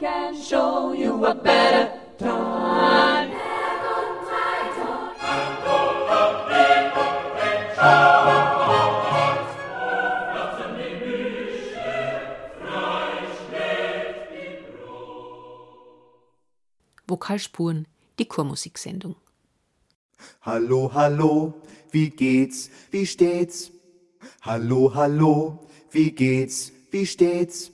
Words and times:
can 0.00 0.34
show 0.34 0.94
you 0.94 1.26
a 1.26 1.34
better 1.34 1.92
time. 2.16 3.30
Vokalspuren, 17.06 17.86
die 18.18 18.26
Chormusiksendung. 18.26 19.16
Hallo, 20.42 20.92
hallo, 20.94 21.54
wie 21.90 22.08
geht's, 22.08 22.70
wie 22.90 23.04
steht's? 23.04 23.72
Hallo, 24.42 24.94
hallo, 24.94 25.66
wie 25.90 26.12
geht's, 26.12 26.72
wie 26.90 27.04
steht's? 27.04 27.72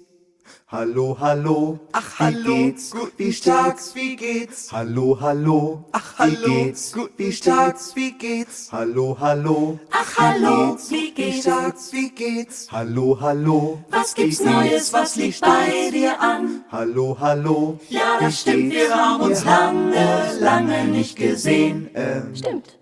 Hallo, 0.68 1.16
hallo, 1.20 1.78
Ach, 1.92 2.18
wie 2.18 2.24
hallo, 2.24 2.54
geht's, 2.54 2.90
guten 2.90 3.12
wie 3.18 3.32
steht's? 3.32 3.94
wie 3.94 4.16
geht's? 4.16 4.72
Hallo, 4.72 5.16
hallo, 5.20 5.84
Ach, 5.92 6.14
wie 6.18 6.22
hallo, 6.36 6.48
geht's, 6.64 6.92
guten 6.92 7.12
wie 7.18 7.32
steht's? 7.32 7.94
wie 7.96 8.12
geht's? 8.12 8.68
Hallo, 8.72 9.16
hallo, 9.20 9.78
Ach, 9.92 10.18
hallo, 10.18 10.76
wie 10.88 10.94
wie 10.94 11.10
geht's? 11.12 11.92
Wie 11.92 12.10
geht's? 12.10 12.68
Hallo, 12.72 13.16
hallo, 13.20 13.78
Was 13.90 14.14
gibt's 14.14 14.40
wie 14.40 14.44
Neues, 14.44 14.70
geht's? 14.70 14.92
was 14.92 15.16
liegt 15.16 15.40
bei 15.40 15.90
dir 15.92 16.20
an? 16.20 16.64
Hallo, 16.70 17.16
hallo, 17.20 17.78
Ja, 17.88 18.16
wie 18.18 18.24
das 18.24 18.40
stimmt, 18.40 18.70
geht's? 18.72 18.88
wir 18.88 18.96
haben 18.96 19.22
uns 19.22 19.44
Wir 19.44 19.56
haben 19.56 19.92
lange, 19.92 20.38
lange 20.40 20.84
nicht 20.86 21.16
gesehen. 21.16 21.90
Ähm, 21.94 22.34
Stimmt. 22.34 22.78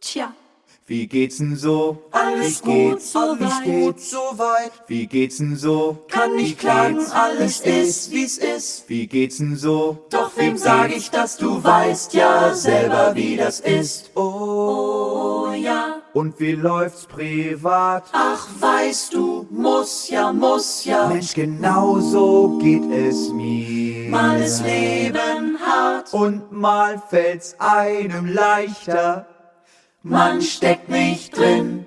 Tja, 0.00 0.32
wie 0.88 1.06
geht's 1.08 1.38
denn 1.38 1.56
so? 1.56 1.98
alles 2.12 2.62
wie 2.64 2.66
gut, 2.66 2.92
geht's? 2.98 3.12
soweit. 3.12 3.52
Steht's? 3.62 4.10
soweit. 4.10 4.72
Wie 4.86 5.06
geht's 5.06 5.38
denn 5.38 5.56
so? 5.56 5.98
Kann 6.08 6.36
nicht 6.36 6.58
klagen, 6.58 7.00
alles 7.12 7.60
ist, 7.60 8.12
wie's 8.12 8.38
ist. 8.38 8.88
Wie 8.88 9.06
geht's 9.06 9.38
denn 9.38 9.56
so? 9.56 10.06
Doch 10.10 10.30
wem 10.36 10.56
sag 10.56 10.94
ich, 10.96 11.10
dass 11.10 11.36
du 11.36 11.62
weißt 11.62 12.14
ja 12.14 12.54
selber, 12.54 13.14
wie 13.14 13.36
das 13.36 13.60
ist. 13.60 14.10
Oh, 14.14 15.46
Oh 15.48 15.52
ja, 15.52 16.02
und 16.12 16.38
wie 16.40 16.52
läuft's 16.52 17.06
privat? 17.06 18.04
ach 18.12 18.46
weißt 18.60 19.14
du, 19.14 19.46
muss 19.50 20.08
ja, 20.08 20.32
muss 20.32 20.84
ja. 20.84 21.08
Mensch, 21.08 21.34
genau 21.34 21.98
so 22.00 22.58
geht 22.58 22.84
es 22.90 23.30
mir. 23.30 24.10
Mal 24.10 24.40
ist 24.42 24.62
Leben 24.64 25.58
hart, 25.64 26.12
Und 26.12 26.52
mal 26.52 27.02
fällt's 27.08 27.56
einem 27.58 28.26
leichter. 28.26 29.26
Man 30.02 30.40
steckt 30.42 30.88
nicht 30.88 31.36
drin. 31.36 31.86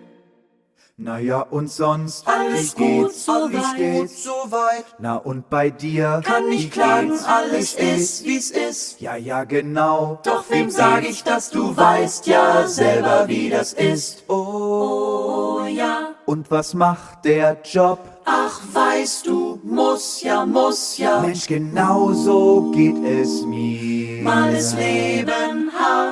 Naja, 1.01 1.39
und 1.49 1.71
sonst? 1.71 2.27
Alles 2.27 2.77
wie 2.77 2.83
gut, 2.83 3.07
geht's? 3.07 3.25
soweit. 3.25 3.51
Wie 3.53 3.63
steht's? 3.73 4.23
soweit. 4.23 4.85
Na, 4.99 5.15
und 5.15 5.49
bei 5.49 5.69
dir? 5.69 6.21
Kann 6.25 6.49
nicht 6.49 6.73
klagen, 6.73 7.11
geht's? 7.11 7.23
alles 7.23 7.73
ist, 7.75 8.25
wie's 8.25 8.51
ist. 8.51 8.99
Ja, 8.99 9.15
ja, 9.15 9.45
genau. 9.45 10.19
Doch 10.25 10.43
wem 10.49 10.69
sag 10.69 11.05
ich, 11.09 11.23
dass 11.23 11.51
du 11.51 11.75
weißt 11.75 12.27
ja 12.27 12.67
selber, 12.67 13.29
wie 13.29 13.49
das 13.49 13.71
ist. 13.71 14.25
Oh, 14.27 15.61
Oh 15.61 15.65
ja, 15.65 16.15
und 16.25 16.51
was 16.51 16.73
macht 16.73 17.23
der 17.23 17.57
Job? 17.63 17.99
ach 18.25 18.61
weißt 18.73 19.27
du, 19.27 19.59
muss 19.63 20.21
ja, 20.21 20.45
muss 20.45 20.97
ja. 20.97 21.19
Mensch, 21.21 21.47
genau 21.47 22.13
so 22.13 22.71
geht 22.71 23.03
es 23.03 23.43
mir. 23.45 24.23
Mal 24.23 24.53
ist 24.53 24.77
Leben 24.77 25.48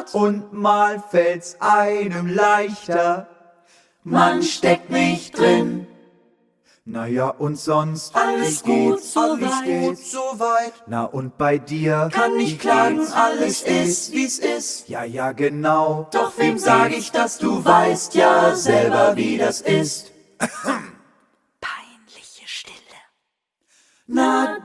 hart, 0.08 0.16
Und 0.16 0.54
mal 0.54 1.04
fällt's 1.10 1.58
einem 1.60 2.28
leichter. 2.28 3.28
man 4.04 4.42
steckt 4.44 4.90
nicht 4.90 5.38
drin. 5.38 5.88
Naja, 6.90 7.28
und 7.28 7.58
sonst? 7.60 8.16
Alles 8.16 8.64
gut, 8.64 9.04
soweit. 9.04 9.42
Wie 9.42 9.52
steht's? 9.94 10.12
soweit. 10.12 10.72
Na, 10.88 11.04
und 11.04 11.38
bei 11.38 11.58
dir? 11.58 12.10
Kann 12.14 12.38
nicht 12.38 12.62
klagen, 12.62 13.06
alles 13.12 13.62
ist, 13.62 14.14
wie's 14.14 14.40
ist. 14.40 14.88
Ja, 14.88 15.04
ja, 15.04 15.34
genau. 15.34 16.08
Doch 16.14 16.38
wem 16.38 16.58
sag 16.58 16.94
ich, 16.94 17.12
dass 17.12 17.40
du 17.40 17.66
weißt 17.66 18.16
ja 18.16 18.56
selber, 18.56 19.18
wie 19.18 19.38
das 19.38 19.60
ist. 19.60 20.14
Peinliche 21.60 22.46
Stille. 22.48 22.74
Na 24.06 24.57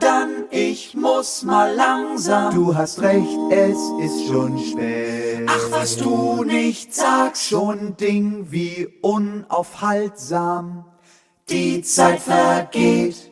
ich 0.93 0.99
muss 0.99 1.41
mal 1.43 1.73
langsam. 1.73 2.53
Du 2.53 2.75
hast 2.75 3.01
recht, 3.01 3.37
es 3.49 3.77
ist 3.99 4.27
schon 4.27 4.59
spät. 4.59 5.47
Ach, 5.47 5.71
was 5.71 5.97
du 5.97 6.43
nicht 6.43 6.93
sagst, 6.93 7.47
Schon 7.49 7.97
Ding 7.97 8.51
wie 8.51 8.87
unaufhaltsam. 9.01 10.85
die 11.49 11.81
Zeit 11.81 12.19
vergeht. 12.21 13.31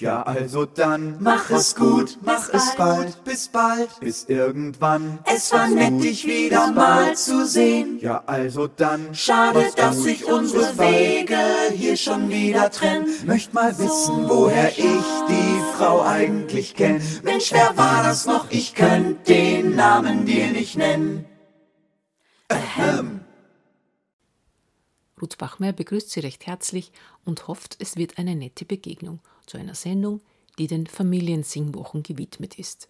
Ja, 0.00 0.22
also 0.22 0.64
dann. 0.64 1.16
Mach 1.20 1.50
es 1.50 1.76
gut, 1.76 2.18
mach 2.22 2.50
bis 2.50 2.62
es 2.62 2.76
bald. 2.76 3.24
bis 3.24 3.48
bald. 3.48 4.00
Bis 4.00 4.24
irgendwann. 4.24 5.18
Es 5.24 5.52
war 5.52 5.68
nett, 5.68 6.02
dich 6.02 6.26
wieder 6.26 6.72
mal 6.72 7.04
bald. 7.04 7.18
zu 7.18 7.46
sehen. 7.46 7.98
Ja, 8.00 8.22
also 8.26 8.66
dann. 8.66 9.14
Schade, 9.14 9.70
dass 9.76 9.96
gut, 9.96 10.04
sich 10.04 10.24
unsere. 10.24 10.78
Wege 10.78 11.36
hier 11.74 11.96
schon 11.96 12.30
wieder 12.30 12.70
trennen. 12.70 13.06
Möcht 13.26 13.52
mal 13.52 13.76
wissen, 13.78 14.28
woher 14.28 14.70
ich 14.70 15.04
die 15.28 15.62
Frau 15.76 16.02
eigentlich 16.02 16.74
kenn. 16.74 17.02
Mensch, 17.22 17.52
wer 17.52 17.76
war 17.76 18.02
das 18.02 18.24
noch? 18.24 18.46
Ich 18.50 18.74
könnt 18.74 19.28
den 19.28 19.76
Namen 19.76 20.24
dir 20.24 20.48
nicht 20.48 20.76
nennen. 20.76 21.26
Ruth 25.20 25.36
Bachmeier 25.36 25.72
begrüßt 25.72 26.10
Sie 26.10 26.20
recht 26.20 26.46
herzlich 26.46 26.92
und 27.24 27.46
hofft, 27.46 27.76
es 27.78 27.96
wird 27.96 28.18
eine 28.18 28.34
nette 28.34 28.64
Begegnung 28.64 29.20
zu 29.50 29.58
einer 29.58 29.74
Sendung, 29.74 30.20
die 30.58 30.68
den 30.68 30.86
Familiensingwochen 30.86 32.02
gewidmet 32.02 32.58
ist. 32.58 32.88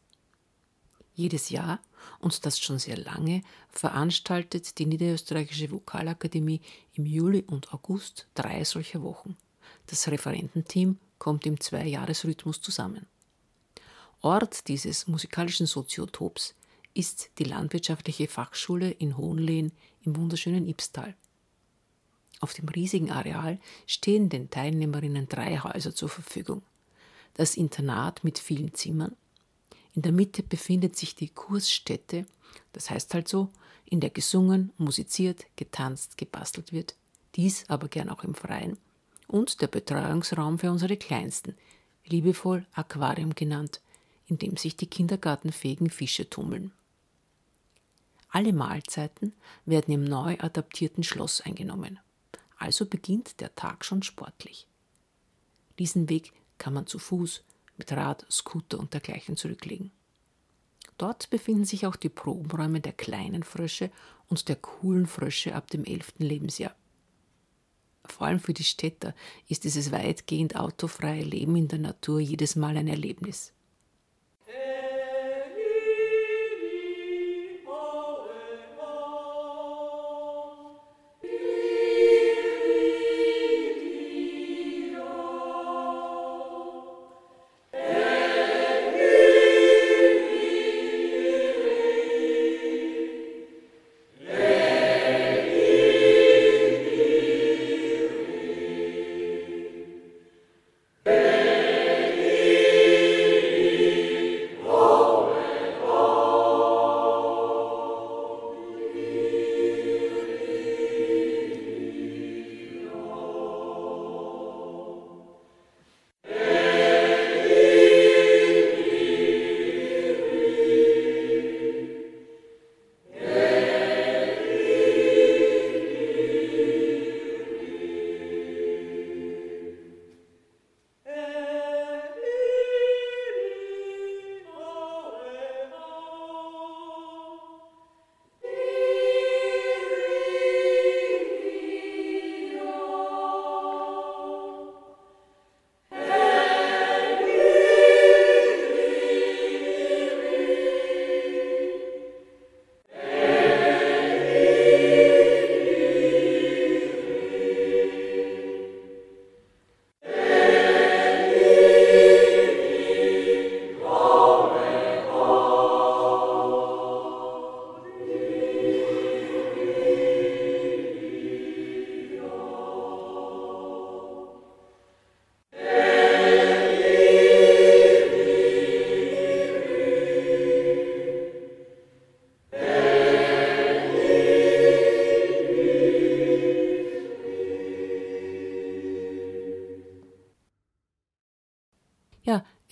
Jedes 1.15 1.51
Jahr, 1.51 1.81
und 2.19 2.45
das 2.45 2.61
schon 2.61 2.79
sehr 2.79 2.97
lange, 2.97 3.43
veranstaltet 3.71 4.79
die 4.79 4.87
Niederösterreichische 4.87 5.71
Vokalakademie 5.71 6.61
im 6.95 7.07
Juli 7.07 7.43
und 7.47 7.73
August 7.73 8.27
drei 8.35 8.65
solcher 8.65 9.03
Wochen. 9.03 9.37
Das 9.87 10.07
Referententeam 10.09 10.99
kommt 11.19 11.47
im 11.47 11.59
Zweijahresrhythmus 11.59 12.61
zusammen. 12.61 13.07
Ort 14.21 14.69
dieses 14.69 15.09
musikalischen 15.09 15.67
Soziotops 15.67 16.55
ist 16.93 17.31
die 17.39 17.45
Landwirtschaftliche 17.45 18.29
Fachschule 18.29 18.91
in 18.91 19.17
Hohenlehen 19.17 19.73
im 20.03 20.17
wunderschönen 20.17 20.69
Ibstal. 20.69 21.15
Auf 22.41 22.55
dem 22.55 22.69
riesigen 22.69 23.11
Areal 23.11 23.59
stehen 23.87 24.31
den 24.31 24.51
Teilnehmerinnen 24.51 25.29
drei 25.29 25.59
Häuser 25.59 25.95
zur 25.95 26.09
Verfügung. 26.09 26.63
Das 27.35 27.57
Internat 27.57 28.25
mit 28.25 28.39
vielen 28.39 28.75
Zimmern. 28.75 29.15
In 29.95 30.03
der 30.03 30.13
Mitte 30.13 30.43
befindet 30.43 30.97
sich 30.97 31.15
die 31.15 31.29
Kursstätte, 31.29 32.27
das 32.73 32.91
heißt 32.91 33.15
halt 33.15 33.29
so, 33.29 33.51
in 33.85 34.01
der 34.01 34.11
gesungen, 34.11 34.73
musiziert, 34.79 35.45
getanzt, 35.57 36.17
gebastelt 36.17 36.73
wird. 36.73 36.95
Dies 37.35 37.65
aber 37.69 37.89
gern 37.89 38.09
auch 38.09 38.25
im 38.25 38.35
Freien. 38.35 38.79
Und 39.27 39.61
der 39.61 39.67
Betreuungsraum 39.69 40.59
für 40.59 40.71
unsere 40.71 40.97
Kleinsten, 40.97 41.55
liebevoll 42.07 42.67
Aquarium 42.73 43.35
genannt, 43.35 43.81
in 44.27 44.39
dem 44.39 44.57
sich 44.57 44.77
die 44.77 44.87
kindergartenfähigen 44.87 45.91
Fische 45.91 46.29
tummeln. 46.31 46.73
Alle 48.31 48.53
Mahlzeiten 48.53 49.33
werden 49.67 49.93
im 49.93 50.05
neu 50.05 50.39
adaptierten 50.39 51.03
Schloss 51.03 51.41
eingenommen. 51.41 51.99
Also 52.61 52.85
beginnt 52.85 53.41
der 53.41 53.55
Tag 53.55 53.85
schon 53.85 54.03
sportlich. 54.03 54.69
Diesen 55.79 56.11
Weg 56.11 56.33
kann 56.59 56.75
man 56.75 56.87
zu 56.87 56.99
Fuß, 56.99 57.43
mit 57.79 57.91
Rad, 57.93 58.27
Scooter 58.31 58.79
und 58.79 58.93
dergleichen 58.93 59.37
zurücklegen. 59.37 59.91
Dort 60.99 61.31
befinden 61.31 61.65
sich 61.65 61.87
auch 61.87 61.97
die 61.97 62.11
Probenräume 62.11 62.81
der 62.81 62.93
kleinen 62.93 63.43
Frösche 63.43 63.91
und 64.29 64.51
der 64.51 64.57
coolen 64.57 65.07
Frösche 65.07 65.55
ab 65.55 65.71
dem 65.71 65.85
11. 65.85 66.17
Lebensjahr. 66.19 66.77
Vor 68.05 68.27
allem 68.27 68.41
für 68.41 68.53
die 68.53 68.65
Städter 68.65 69.15
ist 69.49 69.65
dieses 69.65 69.91
weitgehend 69.91 70.57
autofreie 70.57 71.25
Leben 71.25 71.57
in 71.57 71.69
der 71.69 71.79
Natur 71.79 72.21
jedes 72.21 72.57
Mal 72.57 72.77
ein 72.77 72.89
Erlebnis. 72.89 73.55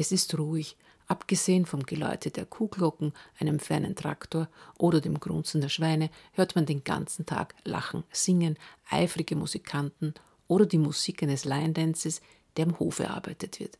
Es 0.09 0.13
ist 0.13 0.39
ruhig, 0.39 0.75
abgesehen 1.07 1.67
vom 1.67 1.83
Geläute 1.83 2.31
der 2.31 2.47
Kuhglocken, 2.47 3.13
einem 3.39 3.59
fernen 3.59 3.95
Traktor 3.95 4.49
oder 4.79 5.03
dem 5.03 5.21
Grunzen 5.21 5.61
der 5.61 5.69
Schweine, 5.69 6.09
hört 6.33 6.57
man 6.57 6.65
den 6.65 6.83
ganzen 6.83 7.27
Tag 7.27 7.55
Lachen, 7.65 8.05
Singen, 8.11 8.57
eifrige 8.89 9.37
Musikanten 9.37 10.15
oder 10.47 10.65
die 10.65 10.79
Musik 10.79 11.23
eines 11.23 11.45
Lion 11.45 11.75
Dances, 11.75 12.23
der 12.57 12.65
im 12.65 12.79
Hof 12.79 13.01
erarbeitet 13.01 13.61
wird. 13.61 13.77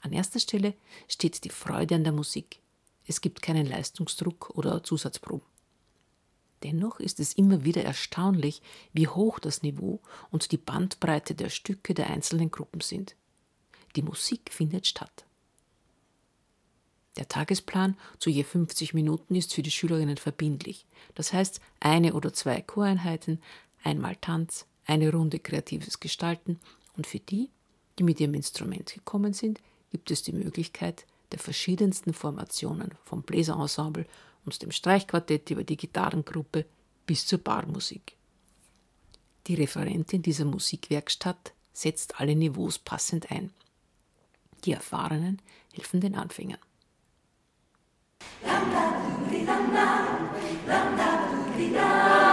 An 0.00 0.12
erster 0.12 0.40
Stelle 0.40 0.74
steht 1.06 1.44
die 1.44 1.50
Freude 1.50 1.94
an 1.94 2.02
der 2.02 2.12
Musik. 2.12 2.58
Es 3.06 3.20
gibt 3.20 3.40
keinen 3.40 3.66
Leistungsdruck 3.66 4.50
oder 4.56 4.82
Zusatzproben. 4.82 5.46
Dennoch 6.64 6.98
ist 6.98 7.20
es 7.20 7.34
immer 7.34 7.62
wieder 7.62 7.84
erstaunlich, 7.84 8.62
wie 8.92 9.06
hoch 9.06 9.38
das 9.38 9.62
Niveau 9.62 10.00
und 10.32 10.50
die 10.50 10.58
Bandbreite 10.58 11.36
der 11.36 11.50
Stücke 11.50 11.94
der 11.94 12.10
einzelnen 12.10 12.50
Gruppen 12.50 12.80
sind. 12.80 13.14
Die 13.96 14.02
Musik 14.02 14.52
findet 14.52 14.86
statt. 14.86 15.24
Der 17.16 17.28
Tagesplan 17.28 17.96
zu 18.18 18.30
je 18.30 18.44
50 18.44 18.94
Minuten 18.94 19.34
ist 19.34 19.52
für 19.52 19.62
die 19.62 19.70
Schülerinnen 19.70 20.16
verbindlich. 20.16 20.86
Das 21.14 21.32
heißt, 21.32 21.60
eine 21.80 22.14
oder 22.14 22.32
zwei 22.32 22.62
Choreinheiten, 22.62 23.42
einmal 23.82 24.16
Tanz, 24.16 24.66
eine 24.86 25.10
Runde 25.10 25.38
kreatives 25.38 26.00
Gestalten 26.00 26.60
und 26.96 27.06
für 27.06 27.18
die, 27.18 27.50
die 27.98 28.04
mit 28.04 28.20
ihrem 28.20 28.34
Instrument 28.34 28.94
gekommen 28.94 29.32
sind, 29.32 29.60
gibt 29.90 30.10
es 30.10 30.22
die 30.22 30.32
Möglichkeit 30.32 31.04
der 31.32 31.38
verschiedensten 31.38 32.14
Formationen 32.14 32.94
vom 33.04 33.22
Bläserensemble 33.22 34.06
und 34.44 34.62
dem 34.62 34.70
Streichquartett 34.70 35.50
über 35.50 35.64
die 35.64 35.76
Gitarrengruppe 35.76 36.64
bis 37.06 37.26
zur 37.26 37.38
Barmusik. 37.38 38.16
Die 39.46 39.54
Referentin 39.54 40.22
dieser 40.22 40.44
Musikwerkstatt 40.44 41.52
setzt 41.72 42.20
alle 42.20 42.34
Niveaus 42.34 42.78
passend 42.78 43.30
ein. 43.30 43.52
Die 44.64 44.72
Erfahrenen 44.72 45.40
helfen 45.72 46.00
den 46.00 46.14
Anfängern. 46.14 46.58
schaut 51.80 52.29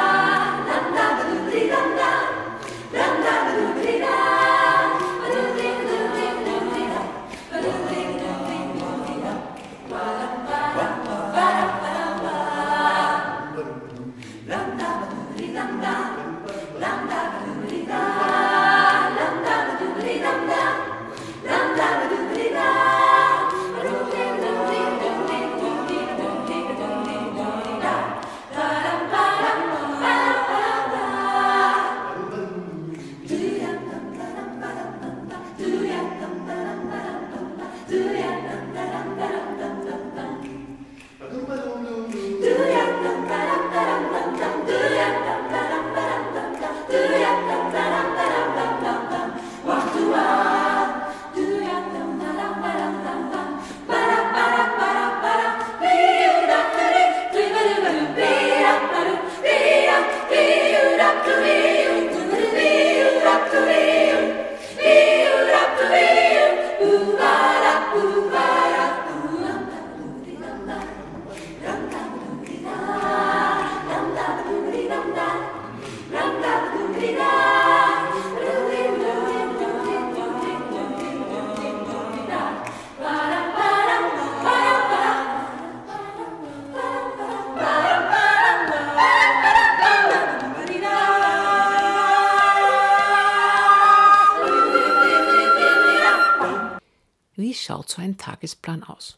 aus? 98.90 99.18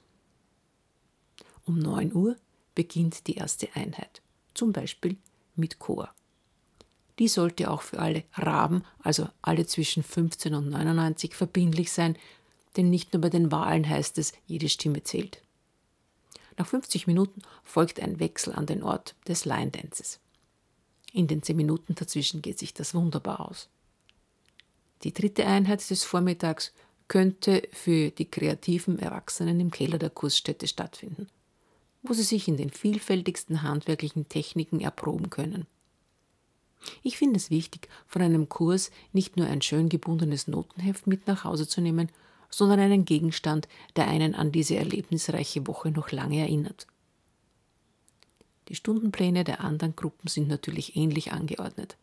Um 1.66 1.78
9 1.78 2.14
Uhr 2.14 2.36
beginnt 2.76 3.28
die 3.28 3.36
erste 3.36 3.68
Einheit, 3.76 4.22
zum 4.54 4.74
Beispiel 4.74 5.18
mit 5.56 5.80
Chor. 5.80 6.14
Die 7.20 7.28
sollte 7.28 7.70
auch 7.70 7.82
für 7.82 8.00
alle 8.00 8.24
Raben, 8.34 8.84
also 9.00 9.28
alle 9.42 9.66
zwischen 9.66 10.04
15 10.04 10.54
und 10.56 10.70
99, 10.70 11.36
verbindlich 11.36 11.92
sein, 11.92 12.18
denn 12.78 12.90
nicht 12.90 13.14
nur 13.14 13.22
bei 13.22 13.30
den 13.30 13.52
Wahlen 13.52 13.88
heißt 13.88 14.18
es, 14.18 14.34
jede 14.48 14.70
Stimme 14.70 15.04
zählt. 15.04 15.42
Nach 16.58 16.68
50 16.68 17.08
Minuten 17.08 17.42
folgt 17.64 18.00
ein 18.00 18.20
Wechsel 18.20 18.54
an 18.54 18.66
den 18.66 18.84
Ort 18.84 19.16
des 19.28 19.46
Line 19.46 19.72
Dances. 19.72 20.20
In 21.12 21.28
den 21.28 21.44
10 21.44 21.56
Minuten 21.56 21.96
dazwischen 21.96 22.42
geht 22.42 22.60
sich 22.60 22.74
das 22.74 22.94
wunderbar 22.94 23.42
aus. 23.50 23.70
Die 25.04 25.14
dritte 25.14 25.46
Einheit 25.46 25.90
des 25.90 26.04
Vormittags 26.04 26.74
könnte 27.10 27.68
für 27.74 28.12
die 28.12 28.30
kreativen 28.30 28.98
Erwachsenen 29.00 29.60
im 29.60 29.72
Keller 29.72 29.98
der 29.98 30.12
Kursstätte 30.12 30.68
stattfinden, 30.68 31.28
wo 32.04 32.14
sie 32.14 32.24
sich 32.24 32.48
in 32.48 32.56
den 32.56 32.70
vielfältigsten 32.70 33.64
handwerklichen 33.64 34.30
Techniken 34.30 34.80
erproben 34.80 35.30
können. 35.30 35.66
Ich 37.04 37.18
finde 37.18 37.36
es 37.36 37.50
wichtig, 37.50 37.90
von 38.08 38.22
einem 38.22 38.48
Kurs 38.48 38.92
nicht 39.12 39.36
nur 39.36 39.48
ein 39.48 39.62
schön 39.62 39.90
gebundenes 39.90 40.48
Notenheft 40.48 41.08
mit 41.08 41.28
nach 41.28 41.44
Hause 41.44 41.68
zu 41.68 41.82
nehmen, 41.82 42.10
sondern 42.50 42.80
einen 42.80 43.04
Gegenstand, 43.04 43.68
der 43.96 44.08
einen 44.08 44.34
an 44.34 44.52
diese 44.52 44.78
erlebnisreiche 44.78 45.68
Woche 45.68 45.92
noch 45.92 46.12
lange 46.12 46.40
erinnert. 46.40 46.88
Die 48.70 48.76
Stundenpläne 48.76 49.44
der 49.44 49.62
anderen 49.62 49.96
Gruppen 49.96 50.28
sind 50.28 50.48
natürlich 50.48 50.96
ähnlich 50.96 51.32
angeordnet, 51.32 51.98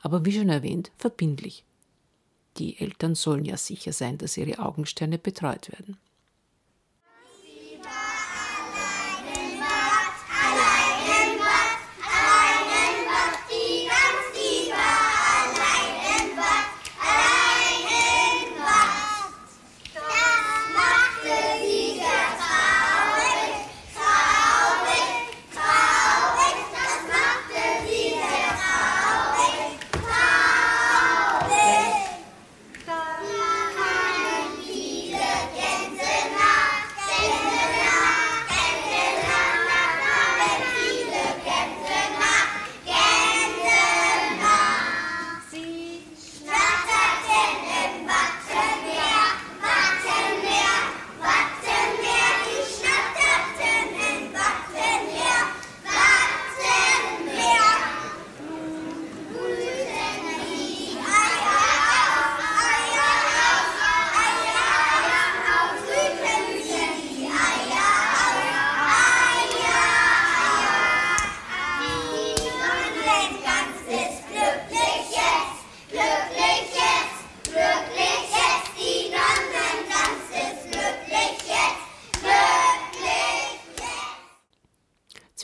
aber 0.00 0.24
wie 0.24 0.32
schon 0.32 0.48
erwähnt, 0.48 0.90
verbindlich. 0.96 1.64
Die 2.56 2.78
Eltern 2.78 3.14
sollen 3.14 3.44
ja 3.44 3.56
sicher 3.56 3.92
sein, 3.92 4.18
dass 4.18 4.36
ihre 4.36 4.58
Augensterne 4.60 5.18
betreut 5.18 5.72
werden. 5.72 5.96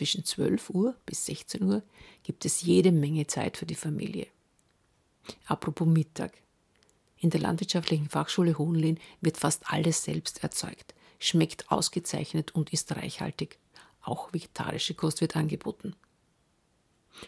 Zwischen 0.01 0.25
12 0.25 0.71
Uhr 0.71 0.95
bis 1.05 1.27
16 1.27 1.63
Uhr 1.63 1.83
gibt 2.23 2.47
es 2.47 2.63
jede 2.63 2.91
Menge 2.91 3.27
Zeit 3.27 3.59
für 3.59 3.67
die 3.67 3.75
Familie. 3.75 4.29
Apropos 5.45 5.87
Mittag. 5.87 6.33
In 7.19 7.29
der 7.29 7.43
Landwirtschaftlichen 7.43 8.09
Fachschule 8.09 8.57
Hohenlehn 8.57 8.99
wird 9.21 9.37
fast 9.37 9.71
alles 9.71 10.03
selbst 10.03 10.43
erzeugt, 10.43 10.95
schmeckt 11.19 11.71
ausgezeichnet 11.71 12.55
und 12.55 12.73
ist 12.73 12.97
reichhaltig. 12.97 13.59
Auch 14.01 14.33
vegetarische 14.33 14.95
Kost 14.95 15.21
wird 15.21 15.37
angeboten. 15.37 15.95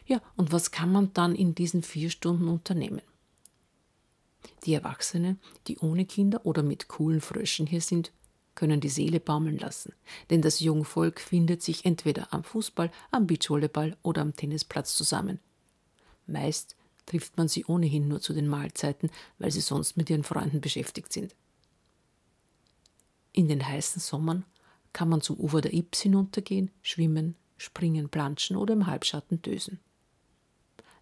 Ja, 0.06 0.22
und 0.36 0.50
was 0.50 0.70
kann 0.70 0.90
man 0.90 1.12
dann 1.12 1.34
in 1.34 1.54
diesen 1.54 1.82
vier 1.82 2.08
Stunden 2.08 2.48
unternehmen? 2.48 3.02
Die 4.64 4.72
Erwachsenen, 4.72 5.38
die 5.66 5.76
ohne 5.76 6.06
Kinder 6.06 6.46
oder 6.46 6.62
mit 6.62 6.88
coolen 6.88 7.20
Fröschen 7.20 7.66
hier 7.66 7.82
sind, 7.82 8.12
können 8.54 8.80
die 8.80 8.88
Seele 8.88 9.21
baumeln 9.21 9.59
lassen, 9.59 9.94
denn 10.30 10.42
das 10.42 10.61
Jungvolk 10.61 11.21
findet 11.21 11.62
sich 11.62 11.85
entweder 11.85 12.32
am 12.32 12.44
Fußball, 12.44 12.90
am 13.11 13.26
Beachvolleyball 13.26 13.97
oder 14.02 14.23
am 14.23 14.37
Tennisplatz 14.37 14.94
zusammen. 14.94 15.38
Meist 16.26 16.76
trifft 17.06 17.37
man 17.37 17.49
sie 17.49 17.64
ohnehin 17.64 18.09
nur 18.09 18.21
zu 18.21 18.32
den 18.32 18.49
Mahlzeiten, 18.49 19.11
weil 19.38 19.50
sie 19.50 19.61
sonst 19.61 19.97
mit 19.97 20.11
ihren 20.11 20.25
Freunden 20.25 20.61
beschäftigt 20.61 21.12
sind. 21.12 21.35
In 23.32 23.49
den 23.49 23.66
heißen 23.66 24.00
Sommern 24.00 24.44
kann 24.92 25.09
man 25.09 25.23
zum 25.23 25.38
Ufer 25.38 25.62
der 25.62 25.73
Ips 25.73 26.02
hinuntergehen, 26.02 26.71
schwimmen, 26.82 27.35
springen, 27.56 28.09
planschen 28.09 28.56
oder 28.56 28.75
im 28.75 28.87
Halbschatten 28.87 29.40
dösen. 29.40 29.80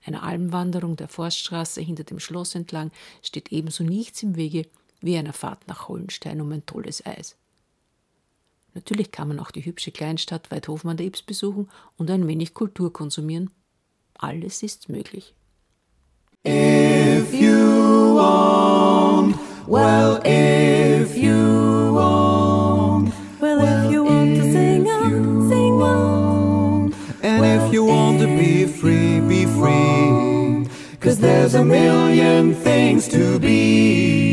Einer 0.05 0.23
Almwanderung 0.23 0.97
der 0.97 1.09
Forststraße 1.09 1.81
hinter 1.81 2.05
dem 2.05 2.21
Schloss 2.21 2.55
entlang 2.55 2.91
steht 3.23 3.53
ebenso 3.53 3.85
nichts 3.85 4.23
im 4.23 4.37
Wege 4.37 4.67
wie 5.01 5.17
einer 5.17 5.33
Fahrt 5.33 5.67
nach 5.69 5.89
Hollenstein 5.89 6.41
um 6.41 6.51
ein 6.53 6.67
tolles 6.67 7.05
Eis. 7.07 7.37
Natürlich 8.75 9.11
kann 9.11 9.29
man 9.29 9.41
auch 9.41 9.51
die 9.51 9.65
hübsche 9.65 9.91
Kleinstadt 9.91 10.51
Weidhofen 10.51 10.91
an 10.91 10.97
der 10.97 11.07
Ips 11.07 11.23
besuchen 11.23 11.69
und 11.97 12.11
ein 12.11 12.29
wenig 12.29 12.55
Kultur 12.55 12.93
konsumieren. 12.93 13.51
Alles 14.15 14.63
ist 14.63 14.89
möglich. 14.89 15.35
If 16.47 17.35
you 17.35 18.15
want, 18.17 19.37
well, 19.67 20.21
if 20.25 21.17
you 21.17 21.95
want, 21.95 23.13
Well, 23.41 23.59
if 23.61 23.91
you 23.93 24.05
want 24.05 24.37
to 24.39 24.43
sing 24.45 24.87
on, 24.87 25.49
sing 25.49 25.83
on. 25.83 26.95
and 27.23 27.45
if 27.45 27.73
you 27.73 27.85
want 27.85 28.21
to 28.21 28.27
be 28.27 28.67
free, 28.67 29.21
be 29.21 29.45
free. 29.47 30.67
Cause 31.01 31.19
there's 31.19 31.55
a 31.55 31.65
million 31.65 32.55
things 32.55 33.09
to 33.09 33.39
be. 33.39 34.30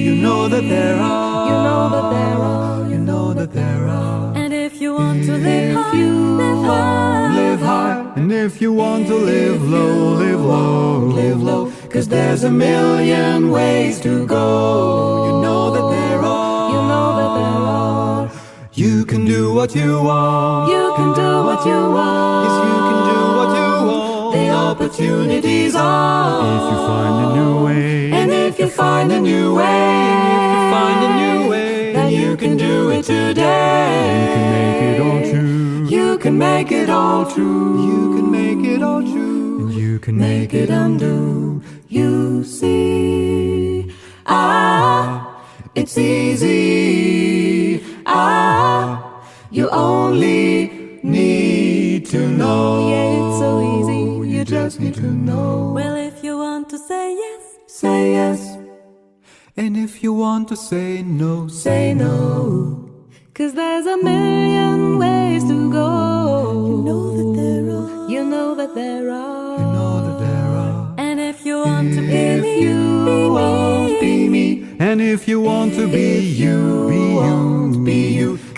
You 0.48 0.54
know 0.54 0.62
that 0.62 0.70
there 0.70 0.96
are. 1.02 1.50
You 1.50 1.56
know 1.68 1.90
that 1.90 2.10
there 2.16 2.40
are. 2.40 2.90
You 2.90 2.98
know 3.00 3.34
that 3.34 3.52
there 3.52 3.88
are. 3.90 4.34
And 4.34 4.54
if 4.54 4.80
you 4.80 4.94
want 4.94 5.26
to 5.26 5.34
live 5.34 5.76
high, 5.76 5.94
you 5.98 6.38
live 6.38 6.64
high. 6.64 7.36
live 7.36 7.60
high, 7.60 8.14
and 8.16 8.32
if 8.32 8.62
you 8.62 8.72
want 8.72 9.08
to 9.08 9.16
live 9.16 9.62
low, 9.70 10.14
live 10.14 10.40
low, 10.40 11.00
live 11.00 11.44
low. 11.44 11.70
Cause 11.90 12.08
there's 12.08 12.46
a 12.46 12.50
million 12.50 13.52
ways 13.52 14.00
to 14.00 14.26
go. 14.26 15.26
You 15.26 15.42
know 15.42 15.72
that 15.72 15.90
there 15.92 16.20
are. 16.22 16.70
You 16.72 16.80
know 16.92 17.08
that 17.20 17.32
there 17.40 17.62
are. 17.76 18.32
You 18.72 19.04
can 19.04 19.26
do 19.26 19.54
what 19.54 19.76
you 19.76 20.02
want. 20.02 20.72
You 20.72 20.94
can 20.96 21.14
do 21.14 21.44
what 21.44 21.66
you 21.66 21.92
want. 21.92 22.27
Opportunities 24.88 25.76
are. 25.76 26.40
If 26.56 26.64
you 26.72 26.78
find 26.88 27.16
a 27.26 27.28
new 27.36 27.66
way, 27.66 28.12
And 28.12 28.32
if 28.32 28.58
you 28.60 28.70
find 28.70 29.12
a 29.12 29.20
new 29.20 29.56
way, 29.56 29.84
if 30.36 30.50
you 30.56 30.64
find 30.76 31.00
a 31.04 31.12
new 31.22 31.50
way, 31.50 31.94
then 31.94 32.12
you 32.12 32.38
can 32.38 32.56
do 32.58 32.90
it 32.92 33.04
today. 33.04 33.48
you 34.00 34.18
can 34.24 34.48
make 34.48 34.82
it 34.92 35.00
all 35.00 35.30
true. 35.32 35.88
You 35.90 36.18
can 36.20 36.38
make 36.38 36.72
it 36.72 36.90
all 36.90 37.26
true. 37.26 37.86
You 37.90 38.16
can 38.16 38.32
make 38.32 38.64
it 38.74 38.82
all 38.82 39.02
true. 39.02 39.60
And 39.62 39.74
you 39.74 40.00
can 40.00 40.18
Make 40.18 40.54
it 40.54 40.70
undo. 40.70 41.62
You 41.90 42.44
see, 42.44 43.92
ah, 44.26 45.44
it's 45.76 45.98
easy. 45.98 47.84
Ah, 48.06 49.22
you 49.52 49.70
only 49.70 50.47
just 54.68 54.82
need 54.82 54.96
to 54.96 55.10
know. 55.28 55.72
Well, 55.74 55.96
if 55.96 56.22
you 56.26 56.38
want 56.38 56.70
to 56.72 56.78
say 56.78 57.16
yes, 57.16 57.44
Say 57.68 58.12
yes. 58.20 58.40
And 59.56 59.78
if 59.78 60.04
you 60.04 60.12
want 60.14 60.50
to 60.50 60.58
say 60.58 61.02
no, 61.04 61.48
say 61.48 61.94
no. 61.94 62.12
Cause 63.34 63.54
there's 63.54 63.86
a 63.86 63.98
million 64.12 64.98
ways 65.04 65.44
to 65.52 65.58
go. 65.72 65.90
You 66.68 66.82
know 66.90 67.04
that 67.18 67.30
there 67.40 67.66
are. 67.80 68.10
You 68.14 68.22
know 68.34 68.56
that 68.60 68.76
there 68.76 69.10
are. 69.10 69.58
you 69.62 69.68
know 69.78 69.94
that 70.06 70.18
there 70.26 70.50
are. 70.66 70.96
And 70.98 71.18
if 71.22 71.46
you 71.46 71.56
want 71.60 71.94
to 71.94 72.02
be 72.02 72.18
If 72.36 72.42
me, 72.42 72.62
you 72.66 72.80
be 73.06 73.20
want, 73.30 73.92
me. 73.94 74.00
be 74.02 74.14
me. 74.36 74.48
And 74.80 75.00
if 75.02 75.28
you 75.30 75.40
want 75.40 75.76
to 75.76 75.86
be 75.88 76.20
you, 76.44 76.58
be 76.92 77.04
you, 77.28 77.84
be 77.86 77.94
you. 78.02 78.07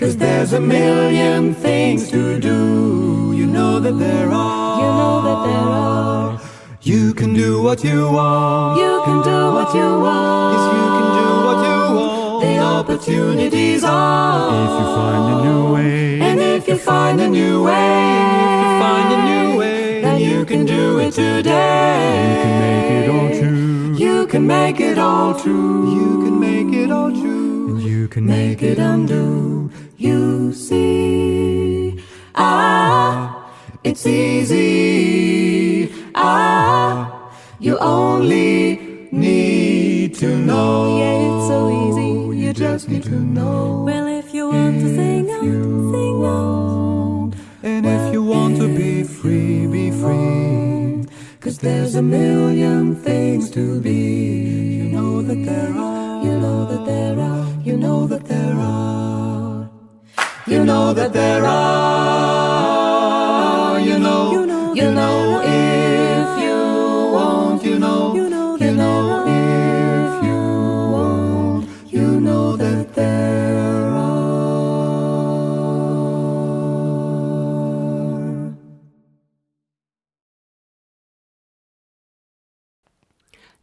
Cause 0.09 0.17
there's 0.17 0.53
a 0.53 0.59
million 0.59 1.53
things 1.53 2.09
to 2.09 2.39
do. 2.39 3.31
You 3.31 3.45
know 3.45 3.79
that 3.79 3.99
there 3.99 4.31
are. 4.31 4.79
You 4.81 4.87
know 4.99 5.21
that 5.27 5.39
there 5.45 5.67
are. 5.85 6.41
You 6.81 7.13
can 7.13 7.35
do 7.35 7.61
what 7.61 7.83
you 7.83 8.09
want. 8.09 8.79
You 8.79 9.03
can 9.05 9.21
do 9.21 9.39
what 9.53 9.71
you 9.75 9.87
want. 10.05 10.55
Yes, 10.55 10.65
you 10.73 10.85
can 10.97 11.09
do 11.21 11.29
what 11.47 11.59
you 11.69 11.79
want. 11.99 12.41
The 12.43 12.57
opportunities 12.57 13.83
are. 13.83 14.49
If 14.65 14.71
you 14.79 14.85
find 14.97 15.23
a 15.31 15.35
new 15.45 15.73
way, 15.75 16.21
And 16.21 16.39
if 16.41 16.67
you 16.67 16.77
find 16.77 17.21
a 17.21 17.29
new 17.29 17.61
way, 17.61 17.91
if 18.49 18.61
you 18.65 18.71
find 18.81 19.13
a 19.13 19.19
new 19.29 19.59
way, 19.59 20.01
then 20.01 20.17
you 20.19 20.43
can 20.43 20.65
do 20.65 20.97
it 21.01 21.11
today. 21.13 22.25
you 22.25 22.35
can 22.47 22.57
make 22.57 22.79
it 22.89 23.13
all 23.13 23.29
true. 23.39 23.95
You 23.99 24.27
can 24.27 24.39
make 24.49 24.79
it 24.79 24.97
all 24.97 25.39
true. 25.39 25.93
You 25.93 26.09
can 26.23 26.39
make 26.39 26.73
it 26.73 26.91
all 26.91 27.11
true. 27.11 27.69
And 27.69 27.81
you 27.83 28.07
can 28.07 28.25
Make 28.25 28.63
it 28.63 28.79
undo. 28.79 29.69
You 29.99 30.53
see, 30.53 32.01
ah, 32.33 33.51
it's 33.83 34.07
easy. 34.07 35.91
Ah, 36.15 37.29
you 37.59 37.77
only 37.79 39.09
need 39.11 40.15
to 40.15 40.37
know. 40.37 40.99
Yeah, 40.99 41.27
it's 41.27 41.47
so 41.49 41.59
easy. 41.83 42.37
You 42.45 42.53
just 42.53 42.87
need 42.87 43.03
to 43.03 43.19
know. 43.19 43.83
Well, 43.85 44.07
if 44.07 44.33
you 44.33 44.47
want 44.47 44.79
to 44.79 44.87
sing 44.95 45.29
on, 45.31 45.91
sing 45.91 46.23
on. 46.23 47.33
And 47.61 47.85
if 47.85 48.13
you 48.13 48.23
want 48.23 48.55
to 48.59 48.69
be 48.73 49.03
free, 49.03 49.67
be 49.67 49.91
free. 49.91 51.03
Cause 51.41 51.57
there's 51.57 51.95
a 51.95 52.01
million 52.01 52.95
things 52.95 53.51
to 53.51 53.81
be. 53.81 54.79
You 54.79 54.83
know 54.95 55.21
that 55.21 55.43
there 55.43 55.73
are. 55.75 56.23
You 56.23 56.39
know 56.39 56.65
that 56.71 56.85
there 56.85 57.19
are. 57.19 57.45
You 57.65 57.75
know 57.75 58.07
that 58.07 58.23
there 58.27 58.55
are. 58.55 58.98
You 60.49 60.65
know 60.65 60.93
that 60.95 61.13
there 61.13 61.45
are. 61.45 61.59
You 63.79 63.99
know. 63.99 64.31
You 64.31 64.47
know 64.47 64.73
You 64.73 64.85
that 64.85 64.93
know 64.95 65.41
if 65.43 66.41
you 66.41 66.57
want. 67.13 67.63
You 67.63 67.77
know. 67.77 68.15
You 68.15 68.29
know 68.29 68.57
You 68.57 68.71
if 69.27 70.23
you 70.25 70.41
want. 70.95 71.69
You 71.91 72.19
know 72.19 72.57
that 72.57 72.95
there 72.95 73.93
are. 73.93 74.09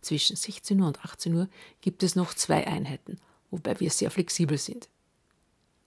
Zwischen 0.02 0.36
16 0.36 0.80
Uhr 0.80 0.86
und 0.86 1.04
18 1.04 1.34
Uhr 1.34 1.48
gibt 1.80 2.04
es 2.04 2.14
noch 2.14 2.32
zwei 2.34 2.64
Einheiten, 2.64 3.18
wobei 3.50 3.80
wir 3.80 3.90
sehr 3.90 4.12
flexibel 4.12 4.56
sind. 4.56 4.88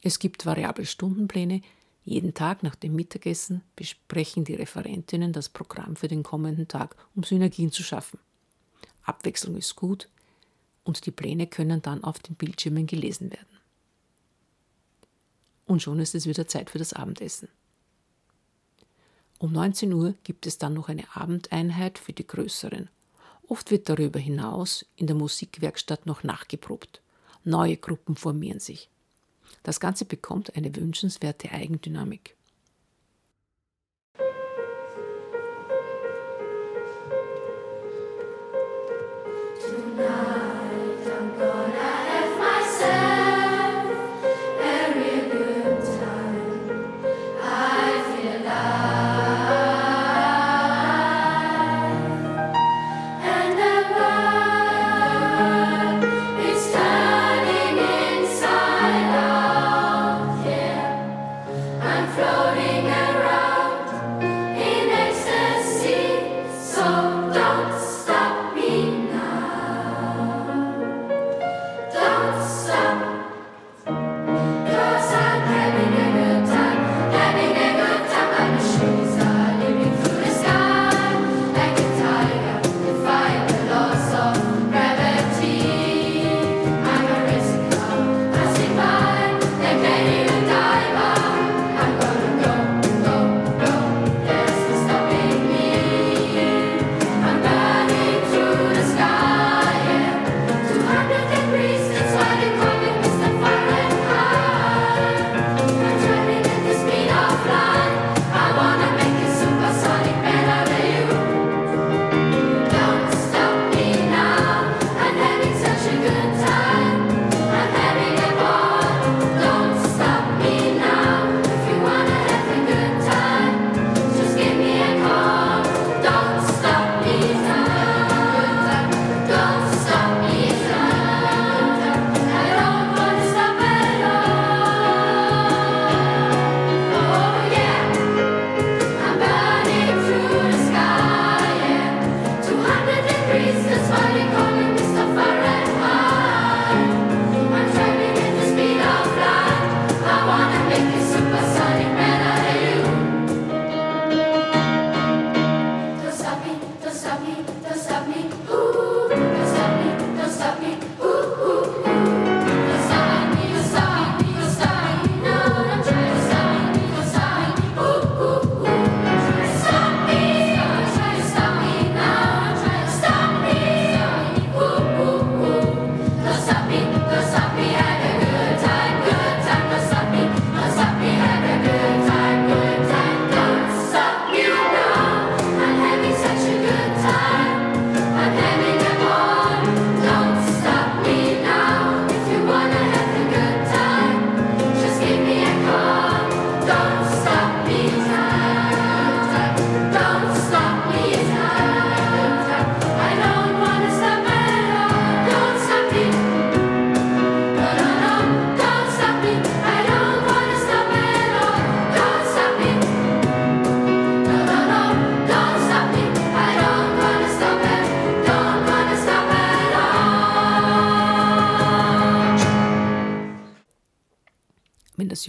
Es 0.01 0.19
gibt 0.19 0.45
variable 0.45 0.85
Stundenpläne. 0.85 1.61
Jeden 2.05 2.33
Tag 2.33 2.63
nach 2.63 2.75
dem 2.75 2.95
Mittagessen 2.95 3.61
besprechen 3.75 4.45
die 4.45 4.55
Referentinnen 4.55 5.33
das 5.33 5.49
Programm 5.49 5.95
für 5.95 6.07
den 6.07 6.23
kommenden 6.23 6.67
Tag, 6.67 6.95
um 7.15 7.23
Synergien 7.23 7.71
zu 7.71 7.83
schaffen. 7.83 8.19
Abwechslung 9.03 9.57
ist 9.57 9.75
gut 9.75 10.09
und 10.83 11.05
die 11.05 11.11
Pläne 11.11 11.47
können 11.47 11.81
dann 11.81 12.03
auf 12.03 12.19
den 12.19 12.35
Bildschirmen 12.35 12.87
gelesen 12.87 13.31
werden. 13.31 13.59
Und 15.65 15.81
schon 15.81 15.99
ist 15.99 16.15
es 16.15 16.25
wieder 16.25 16.47
Zeit 16.47 16.69
für 16.69 16.79
das 16.79 16.93
Abendessen. 16.93 17.49
Um 19.37 19.51
19 19.51 19.93
Uhr 19.93 20.15
gibt 20.23 20.47
es 20.47 20.57
dann 20.57 20.73
noch 20.73 20.89
eine 20.89 21.15
Abendeinheit 21.15 21.99
für 21.99 22.13
die 22.13 22.25
Größeren. 22.25 22.89
Oft 23.47 23.71
wird 23.71 23.87
darüber 23.87 24.19
hinaus 24.19 24.85
in 24.95 25.07
der 25.07 25.15
Musikwerkstatt 25.15 26.05
noch 26.05 26.23
nachgeprobt. 26.23 27.01
Neue 27.43 27.77
Gruppen 27.77 28.15
formieren 28.15 28.59
sich. 28.59 28.89
Das 29.63 29.79
Ganze 29.79 30.05
bekommt 30.05 30.55
eine 30.55 30.75
wünschenswerte 30.75 31.51
Eigendynamik. 31.51 32.35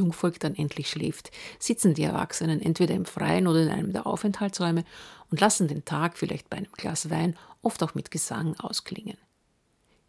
Jungvolk 0.01 0.41
dann 0.41 0.55
endlich 0.55 0.91
schläft, 0.91 1.31
sitzen 1.59 1.95
die 1.95 2.03
Erwachsenen 2.03 2.61
entweder 2.61 2.95
im 2.95 3.05
Freien 3.05 3.47
oder 3.47 3.63
in 3.63 3.69
einem 3.69 3.93
der 3.93 4.07
Aufenthaltsräume 4.07 4.85
und 5.31 5.41
lassen 5.41 5.69
den 5.69 5.85
Tag 5.85 6.17
vielleicht 6.17 6.51
bei 6.51 6.57
einem 6.57 6.73
Glas 6.73 7.11
Wein, 7.11 7.37
oft 7.63 7.83
auch 7.83 7.95
mit 7.95 8.11
Gesang, 8.11 8.59
ausklingen. 8.59 9.17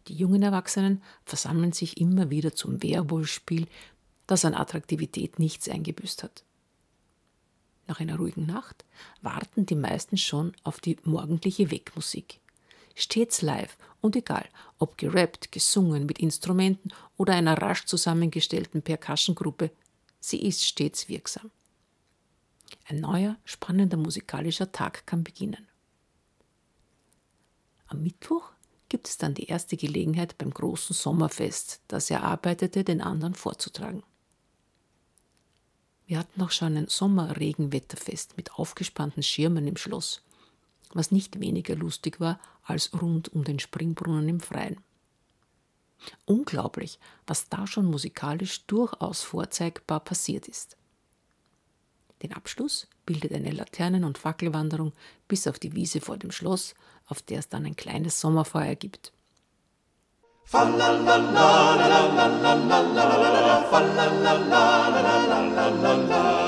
Die 0.08 0.14
jungen 0.14 0.42
Erwachsenen 0.42 1.02
versammeln 1.24 1.72
sich 1.72 2.00
immer 2.00 2.30
wieder 2.30 2.54
zum 2.54 2.82
Werwolfspiel, 2.82 3.68
das 4.26 4.44
an 4.44 4.54
Attraktivität 4.54 5.38
nichts 5.38 5.68
eingebüßt 5.68 6.22
hat. 6.22 6.42
Nach 7.86 8.00
einer 8.00 8.16
ruhigen 8.16 8.46
Nacht 8.46 8.84
warten 9.20 9.66
die 9.66 9.74
meisten 9.74 10.16
schon 10.16 10.52
auf 10.64 10.80
die 10.80 10.96
morgendliche 11.04 11.70
Wegmusik. 11.70 12.40
Stets 12.94 13.42
live 13.42 13.76
und 14.00 14.16
egal, 14.16 14.48
ob 14.78 14.98
gerappt, 14.98 15.52
gesungen 15.52 16.06
mit 16.06 16.18
Instrumenten 16.18 16.92
oder 17.16 17.34
einer 17.34 17.60
rasch 17.60 17.86
zusammengestellten 17.86 18.82
Percussion-Gruppe, 18.82 19.70
sie 20.22 20.40
ist 20.40 20.64
stets 20.64 21.08
wirksam. 21.08 21.50
Ein 22.88 23.00
neuer, 23.00 23.36
spannender 23.44 23.96
musikalischer 23.96 24.72
Tag 24.72 25.06
kann 25.06 25.24
beginnen. 25.24 25.68
Am 27.88 28.02
Mittwoch 28.02 28.52
gibt 28.88 29.08
es 29.08 29.18
dann 29.18 29.34
die 29.34 29.46
erste 29.46 29.76
Gelegenheit 29.76 30.38
beim 30.38 30.50
großen 30.50 30.94
Sommerfest, 30.94 31.80
das 31.88 32.10
er 32.10 32.22
arbeitete, 32.22 32.84
den 32.84 33.00
anderen 33.02 33.34
vorzutragen. 33.34 34.02
Wir 36.06 36.18
hatten 36.18 36.40
auch 36.42 36.50
schon 36.50 36.76
ein 36.76 36.88
Sommerregenwetterfest 36.88 38.36
mit 38.36 38.52
aufgespannten 38.54 39.22
Schirmen 39.22 39.66
im 39.66 39.76
Schloss, 39.76 40.22
was 40.92 41.10
nicht 41.10 41.40
weniger 41.40 41.74
lustig 41.74 42.20
war 42.20 42.40
als 42.62 42.92
rund 43.00 43.32
um 43.32 43.44
den 43.44 43.58
Springbrunnen 43.58 44.28
im 44.28 44.40
Freien. 44.40 44.78
Unglaublich, 46.24 46.98
was 47.26 47.48
da 47.48 47.66
schon 47.66 47.86
musikalisch 47.86 48.66
durchaus 48.66 49.22
vorzeigbar 49.22 50.00
passiert 50.00 50.48
ist. 50.48 50.76
Den 52.22 52.32
Abschluss 52.32 52.88
bildet 53.04 53.32
eine 53.32 53.50
Laternen- 53.50 54.04
und 54.04 54.18
Fackelwanderung 54.18 54.92
bis 55.26 55.46
auf 55.46 55.58
die 55.58 55.74
Wiese 55.74 56.00
vor 56.00 56.18
dem 56.18 56.30
Schloss, 56.30 56.74
auf 57.06 57.22
der 57.22 57.40
es 57.40 57.48
dann 57.48 57.66
ein 57.66 57.76
kleines 57.76 58.20
Sommerfeuer 58.20 58.76
gibt. 58.76 59.12
Nulla 65.82 66.41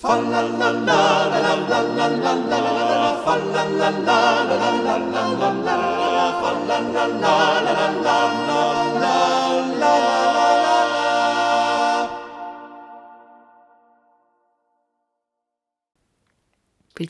Viel 0.00 0.10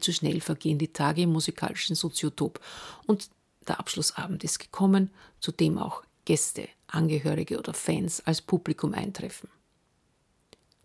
zu 0.00 0.14
schnell 0.14 0.40
vergehen 0.40 0.78
die 0.78 0.90
Tage 0.90 1.20
im 1.22 1.32
musikalischen 1.32 1.94
Soziotop 1.94 2.58
und 3.06 3.28
der 3.66 3.80
Abschlussabend 3.80 4.44
ist 4.44 4.60
gekommen, 4.60 5.10
zu 5.40 5.52
dem 5.52 5.76
auch 5.76 6.04
Gäste, 6.24 6.70
Angehörige 6.86 7.58
oder 7.58 7.74
Fans 7.74 8.22
als 8.24 8.40
Publikum 8.40 8.94
eintreffen. 8.94 9.50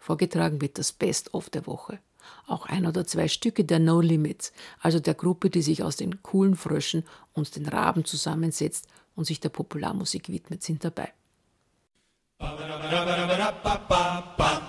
Vorgetragen 0.04 0.60
wird 0.60 0.78
das 0.80 0.92
Best 0.92 1.34
of 1.34 1.50
der 1.50 1.66
Woche. 1.66 1.98
Auch 2.46 2.66
ein 2.66 2.86
oder 2.86 3.08
zwei 3.08 3.30
Stücke 3.30 3.64
der 3.64 3.80
No 3.80 4.02
Limits, 4.02 4.52
also 4.82 5.00
der 5.00 5.14
Gruppe, 5.14 5.50
die 5.50 5.62
sich 5.62 5.82
aus 5.82 5.96
den 5.96 6.22
coolen 6.22 6.58
Fröschen 6.58 7.06
und 7.32 7.56
den 7.56 7.66
Raben 7.70 8.04
zusammensetzt 8.04 8.90
und 9.16 9.24
sich 9.24 9.40
der 9.40 9.48
Popularmusik 9.48 10.28
widmet, 10.28 10.62
sind 10.62 10.84
dabei. 10.84 11.14
Ba, 12.38 12.54
ba, 12.54 12.68
ba, 13.88 14.64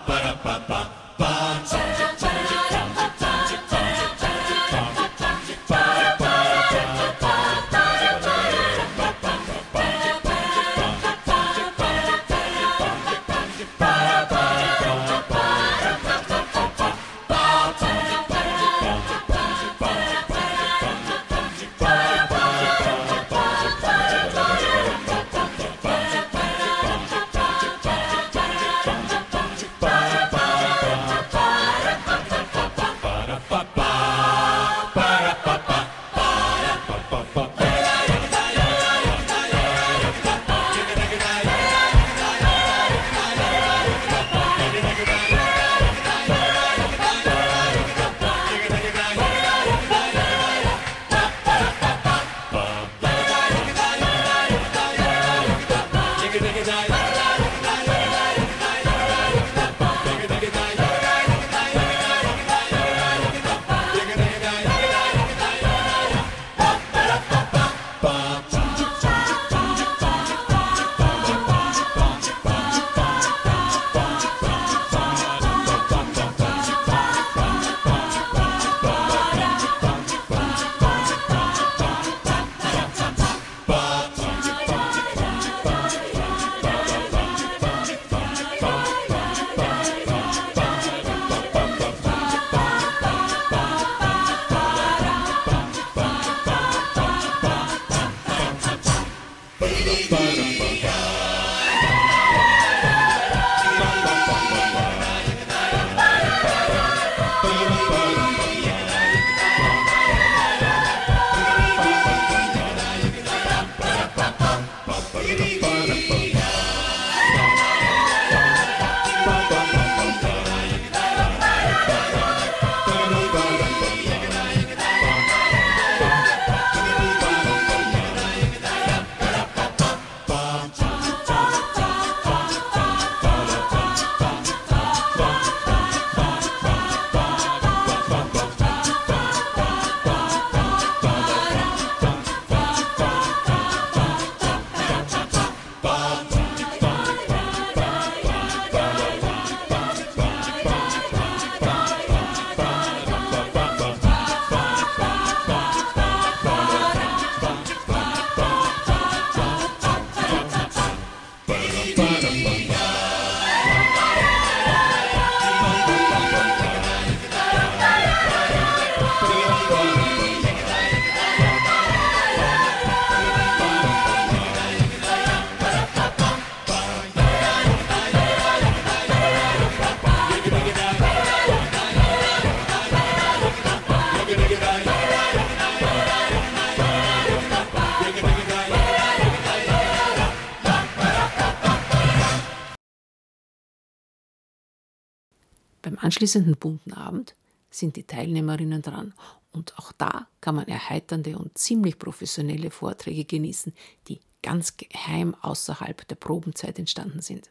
anschließenden 196.04 196.56
bunten 196.56 196.92
Abend 196.92 197.34
sind 197.70 197.96
die 197.96 198.04
Teilnehmerinnen 198.04 198.82
dran 198.82 199.14
und 199.52 199.78
auch 199.78 199.92
da 199.92 200.28
kann 200.40 200.54
man 200.54 200.68
erheiternde 200.68 201.38
und 201.38 201.56
ziemlich 201.56 201.98
professionelle 201.98 202.70
Vorträge 202.70 203.24
genießen, 203.24 203.72
die 204.08 204.20
ganz 204.42 204.76
geheim 204.76 205.34
außerhalb 205.36 206.06
der 206.06 206.16
Probenzeit 206.16 206.78
entstanden 206.78 207.22
sind. 207.22 207.50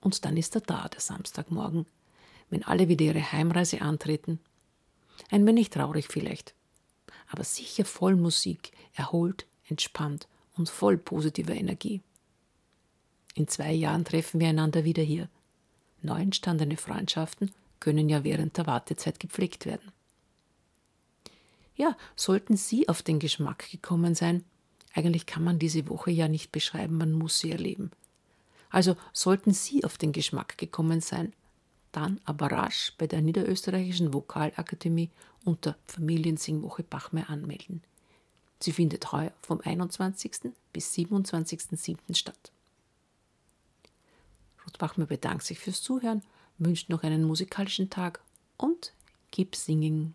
Und 0.00 0.24
dann 0.24 0.36
ist 0.36 0.56
er 0.56 0.62
da, 0.62 0.88
der 0.88 1.00
Samstagmorgen, 1.00 1.86
wenn 2.50 2.64
alle 2.64 2.88
wieder 2.88 3.04
ihre 3.04 3.32
Heimreise 3.32 3.80
antreten. 3.80 4.40
Ein 5.30 5.46
wenig 5.46 5.70
traurig 5.70 6.08
vielleicht, 6.08 6.54
aber 7.30 7.44
sicher 7.44 7.84
voll 7.84 8.16
Musik, 8.16 8.72
erholt, 8.94 9.46
entspannt 9.68 10.26
und 10.56 10.68
voll 10.68 10.98
positiver 10.98 11.54
Energie. 11.54 12.00
In 13.34 13.46
zwei 13.46 13.72
Jahren 13.72 14.04
treffen 14.04 14.40
wir 14.40 14.48
einander 14.48 14.84
wieder 14.84 15.02
hier. 15.02 15.28
Neu 16.02 16.20
entstandene 16.20 16.76
Freundschaften 16.76 17.52
können 17.80 18.08
ja 18.08 18.24
während 18.24 18.56
der 18.56 18.66
Wartezeit 18.66 19.20
gepflegt 19.20 19.66
werden. 19.66 19.92
Ja, 21.74 21.96
sollten 22.16 22.56
Sie 22.56 22.88
auf 22.88 23.02
den 23.02 23.18
Geschmack 23.18 23.70
gekommen 23.70 24.14
sein, 24.14 24.44
eigentlich 24.94 25.26
kann 25.26 25.42
man 25.42 25.58
diese 25.58 25.88
Woche 25.88 26.10
ja 26.10 26.28
nicht 26.28 26.52
beschreiben, 26.52 26.98
man 26.98 27.12
muss 27.12 27.38
sie 27.38 27.50
erleben. 27.50 27.90
Also 28.70 28.96
sollten 29.12 29.52
Sie 29.52 29.84
auf 29.84 29.98
den 29.98 30.12
Geschmack 30.12 30.58
gekommen 30.58 31.00
sein, 31.00 31.32
dann 31.92 32.20
aber 32.24 32.50
rasch 32.50 32.94
bei 32.98 33.06
der 33.06 33.20
Niederösterreichischen 33.20 34.12
Vokalakademie 34.12 35.10
unter 35.44 35.76
Familiensingwoche 35.86 36.82
Bachmeier 36.82 37.30
anmelden. 37.30 37.82
Sie 38.60 38.72
findet 38.72 39.10
heuer 39.12 39.32
vom 39.42 39.60
21. 39.60 40.52
bis 40.72 40.94
27.07. 40.94 42.14
statt. 42.14 42.52
Ruth 44.64 44.78
Bachmeier 44.78 45.06
bedankt 45.06 45.44
sich 45.44 45.58
fürs 45.58 45.82
Zuhören, 45.82 46.22
wünscht 46.58 46.88
noch 46.88 47.02
einen 47.02 47.24
musikalischen 47.24 47.90
Tag 47.90 48.20
und 48.56 48.92
keep 49.30 49.56
singing. 49.56 50.14